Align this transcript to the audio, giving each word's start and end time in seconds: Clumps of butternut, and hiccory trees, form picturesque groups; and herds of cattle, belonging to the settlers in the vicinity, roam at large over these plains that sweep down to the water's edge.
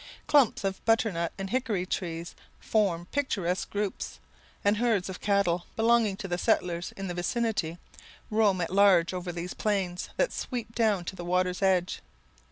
Clumps 0.25 0.63
of 0.63 0.83
butternut, 0.83 1.31
and 1.37 1.51
hiccory 1.51 1.85
trees, 1.85 2.33
form 2.59 3.05
picturesque 3.11 3.69
groups; 3.69 4.17
and 4.65 4.77
herds 4.77 5.09
of 5.09 5.21
cattle, 5.21 5.67
belonging 5.75 6.17
to 6.17 6.27
the 6.27 6.39
settlers 6.39 6.91
in 6.97 7.05
the 7.05 7.13
vicinity, 7.13 7.77
roam 8.31 8.61
at 8.61 8.73
large 8.73 9.13
over 9.13 9.31
these 9.31 9.53
plains 9.53 10.09
that 10.17 10.33
sweep 10.33 10.73
down 10.73 11.05
to 11.05 11.15
the 11.15 11.23
water's 11.23 11.61
edge. 11.61 12.01